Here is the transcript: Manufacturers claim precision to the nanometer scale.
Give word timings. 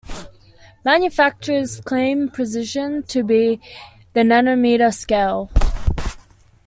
Manufacturers 0.83 1.79
claim 1.79 2.27
precision 2.27 3.03
to 3.03 3.21
the 3.21 3.59
nanometer 4.15 4.91
scale. 4.91 5.51